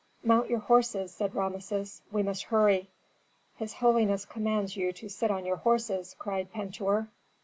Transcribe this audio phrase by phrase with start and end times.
[0.23, 2.89] "Mount your horses," said Rameses; "we must hurry."
[3.57, 7.07] "His holiness commands you to sit on your horses," cried Pentuer.